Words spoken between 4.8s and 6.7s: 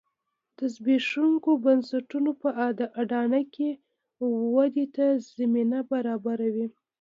ته زمینه برابروي